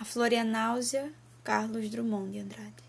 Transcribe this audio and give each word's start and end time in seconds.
A 0.00 0.04
flor 0.06 0.32
e 0.32 0.36
a 0.36 0.42
náusea, 0.42 1.12
Carlos 1.44 1.90
Drummond 1.90 2.32
de 2.32 2.38
Andrade. 2.38 2.82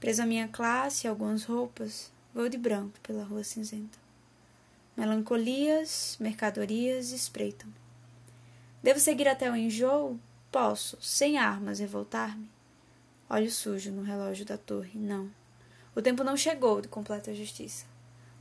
Preso 0.00 0.22
à 0.22 0.26
minha 0.26 0.48
classe 0.48 1.06
e 1.06 1.08
algumas 1.08 1.44
roupas, 1.44 2.10
vou 2.34 2.48
de 2.48 2.58
branco 2.58 2.98
pela 3.00 3.22
rua 3.22 3.44
cinzenta. 3.44 3.96
Melancolias, 4.96 6.16
mercadorias 6.18 7.12
espreitam. 7.12 7.72
Devo 8.82 8.98
seguir 8.98 9.28
até 9.28 9.48
o 9.48 9.54
enjoo? 9.54 10.18
Posso, 10.50 11.00
sem 11.00 11.38
armas, 11.38 11.78
revoltar-me? 11.78 12.50
Olho 13.28 13.48
sujo 13.48 13.92
no 13.92 14.02
relógio 14.02 14.44
da 14.44 14.58
torre. 14.58 14.98
Não. 14.98 15.30
O 15.94 16.02
tempo 16.02 16.24
não 16.24 16.36
chegou 16.36 16.80
de 16.80 16.88
completa 16.88 17.32
justiça. 17.32 17.86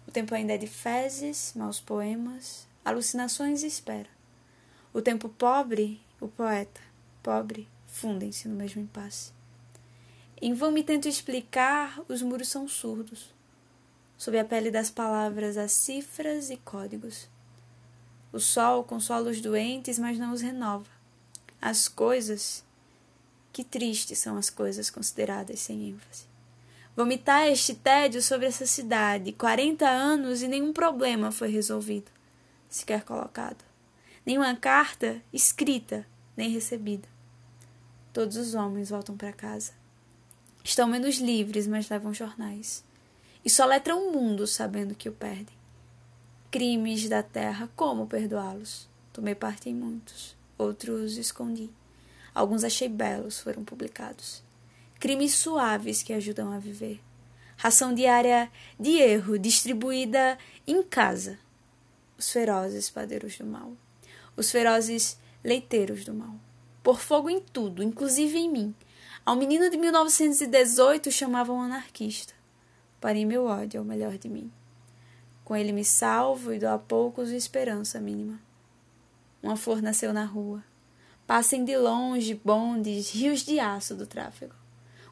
O 0.07 0.11
tempo 0.11 0.33
ainda 0.33 0.53
é 0.53 0.57
de 0.57 0.65
fezes, 0.65 1.53
maus 1.55 1.79
poemas, 1.79 2.67
alucinações 2.83 3.61
e 3.61 3.67
espera. 3.67 4.09
O 4.91 5.03
tempo 5.03 5.29
pobre, 5.29 6.01
o 6.19 6.27
poeta, 6.27 6.88
pobre, 7.29 7.69
fundem-se 7.85 8.47
no 8.47 8.55
mesmo 8.55 8.81
impasse. 8.81 9.31
Em 10.41 10.51
vão 10.51 10.71
me 10.71 10.83
tento 10.83 11.07
explicar, 11.07 12.01
os 12.09 12.23
muros 12.23 12.47
são 12.47 12.67
surdos. 12.67 13.31
Sob 14.17 14.39
a 14.39 14.43
pele 14.43 14.71
das 14.71 14.89
palavras 14.89 15.55
há 15.55 15.67
cifras 15.67 16.49
e 16.49 16.57
códigos. 16.57 17.29
O 18.33 18.39
sol 18.39 18.83
consola 18.83 19.29
os 19.29 19.41
doentes, 19.41 19.99
mas 19.99 20.17
não 20.17 20.33
os 20.33 20.41
renova. 20.41 20.89
As 21.61 21.87
coisas. 21.87 22.65
Que 23.53 23.63
tristes 23.63 24.17
são 24.17 24.35
as 24.35 24.49
coisas 24.49 24.89
consideradas 24.89 25.59
sem 25.59 25.87
ênfase. 25.87 26.23
Vomitar 26.95 27.45
este 27.47 27.75
tédio 27.75 28.23
sobre 28.23 28.47
essa 28.47 28.65
cidade, 28.65 29.33
quarenta 29.33 29.87
anos 29.87 30.41
e 30.41 30.47
nenhum 30.47 30.73
problema 30.73 31.31
foi 31.31 31.49
resolvido, 31.49 32.09
sequer 32.67 33.03
colocado. 33.03 33.63
Nenhuma 34.25 34.55
carta 34.55 35.21
escrita, 35.31 36.07
nem 36.35 36.49
recebida. 36.49 37.18
Todos 38.11 38.37
os 38.37 38.55
homens 38.55 38.89
voltam 38.89 39.15
para 39.15 39.31
casa. 39.31 39.71
Estão 40.63 40.87
menos 40.87 41.19
livres, 41.19 41.67
mas 41.67 41.89
levam 41.89 42.11
jornais. 42.11 42.83
E 43.45 43.49
soletram 43.49 44.07
o 44.07 44.11
mundo 44.11 44.47
sabendo 44.47 44.95
que 44.95 45.07
o 45.07 45.13
perdem. 45.13 45.55
Crimes 46.49 47.07
da 47.07 47.21
terra, 47.21 47.69
como 47.75 48.07
perdoá-los? 48.07 48.89
Tomei 49.13 49.35
parte 49.35 49.69
em 49.69 49.75
muitos, 49.75 50.35
outros 50.57 51.17
escondi. 51.17 51.69
Alguns 52.33 52.63
achei 52.63 52.89
belos, 52.89 53.39
foram 53.39 53.63
publicados. 53.63 54.41
Crimes 54.99 55.35
suaves 55.35 56.01
que 56.01 56.11
ajudam 56.11 56.51
a 56.51 56.57
viver. 56.57 56.99
Ração 57.57 57.93
diária 57.93 58.51
de 58.79 58.97
erro 58.97 59.37
distribuída 59.37 60.35
em 60.65 60.81
casa. 60.81 61.37
Os 62.17 62.31
ferozes 62.31 62.89
padeiros 62.89 63.37
do 63.37 63.45
mal. 63.45 63.73
Os 64.35 64.49
ferozes 64.49 65.17
leiteiros 65.43 66.03
do 66.03 66.13
mal 66.13 66.35
por 66.83 66.99
fogo 66.99 67.29
em 67.29 67.39
tudo, 67.39 67.83
inclusive 67.83 68.37
em 68.37 68.49
mim. 68.49 68.75
Ao 69.25 69.35
menino 69.35 69.69
de 69.69 69.77
1918 69.77 71.11
chamavam 71.11 71.61
anarquista. 71.61 72.33
Parei 72.99 73.25
meu 73.25 73.45
ódio 73.45 73.79
ao 73.79 73.85
melhor 73.85 74.17
de 74.17 74.27
mim. 74.27 74.51
Com 75.43 75.55
ele 75.55 75.71
me 75.71 75.83
salvo 75.83 76.53
e 76.53 76.59
dou 76.59 76.69
a 76.69 76.77
poucos 76.77 77.29
esperança 77.29 77.99
mínima. 77.99 78.39
Uma 79.41 79.55
flor 79.55 79.81
nasceu 79.81 80.13
na 80.13 80.25
rua. 80.25 80.63
Passem 81.25 81.63
de 81.63 81.77
longe 81.77 82.33
bondes, 82.33 83.11
rios 83.11 83.41
de 83.41 83.59
aço 83.59 83.95
do 83.95 84.07
tráfego. 84.07 84.55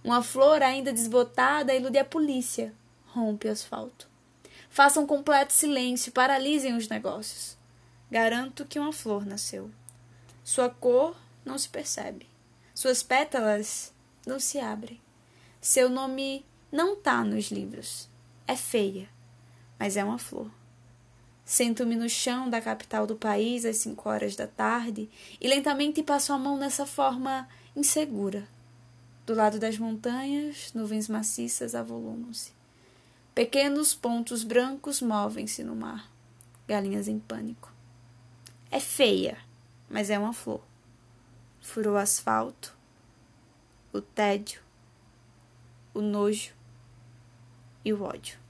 Uma 0.03 0.23
flor 0.23 0.61
ainda 0.61 0.91
desbotada 0.91 1.73
ilude 1.73 1.97
a 1.97 2.05
polícia, 2.05 2.73
rompe 3.07 3.47
o 3.47 3.51
asfalto. 3.51 4.09
Façam 4.69 5.07
completo 5.07 5.53
silêncio, 5.53 6.11
paralisem 6.11 6.75
os 6.75 6.87
negócios. 6.87 7.57
Garanto 8.09 8.65
que 8.65 8.79
uma 8.79 8.93
flor 8.93 9.25
nasceu. 9.25 9.69
Sua 10.43 10.69
cor 10.69 11.15
não 11.47 11.57
se 11.57 11.69
percebe. 11.69 12.27
Suas 12.75 13.01
pétalas 13.01 13.93
não 14.25 14.39
se 14.39 14.59
abrem. 14.59 15.01
Seu 15.61 15.89
nome 15.89 16.45
não 16.71 16.95
tá 16.95 17.23
nos 17.23 17.49
livros. 17.49 18.09
É 18.45 18.55
feia, 18.55 19.09
mas 19.79 19.97
é 19.97 20.03
uma 20.03 20.19
flor. 20.19 20.51
Sento-me 21.43 21.95
no 21.95 22.09
chão 22.09 22.49
da 22.49 22.61
capital 22.61 23.07
do 23.07 23.15
país 23.15 23.63
às 23.65 23.77
cinco 23.77 24.09
horas 24.09 24.35
da 24.35 24.45
tarde 24.45 25.09
e 25.39 25.47
lentamente 25.47 26.03
passo 26.03 26.33
a 26.33 26.37
mão 26.37 26.57
nessa 26.57 26.85
forma 26.85 27.47
insegura. 27.75 28.47
Do 29.25 29.33
lado 29.33 29.57
das 29.57 29.77
montanhas, 29.77 30.71
nuvens 30.73 31.07
maciças 31.07 31.73
avolumam-se. 31.73 32.51
Pequenos 33.33 33.93
pontos 33.93 34.43
brancos 34.43 35.01
movem-se 35.01 35.63
no 35.63 35.75
mar. 35.75 36.11
Galinhas 36.67 37.07
em 37.07 37.19
pânico. 37.19 37.71
É 38.69 38.79
feia, 38.79 39.37
mas 39.89 40.09
é 40.09 40.19
uma 40.19 40.33
flor 40.33 40.61
furou 41.61 41.95
o 41.95 41.97
asfalto, 41.97 42.75
o 43.91 44.01
tédio, 44.01 44.61
o 45.93 46.01
nojo 46.01 46.53
e 47.83 47.93
o 47.93 48.03
ódio. 48.03 48.46